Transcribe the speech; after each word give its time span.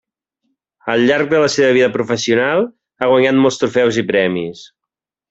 Al 0.93 1.03
llarg 1.09 1.27
de 1.33 1.41
la 1.43 1.51
seva 1.55 1.75
vida 1.77 1.89
professional 1.97 2.65
ha 3.05 3.11
guanyat 3.13 3.39
molts 3.45 3.63
trofeus 3.65 4.01
i 4.05 4.09
premis. 4.13 4.65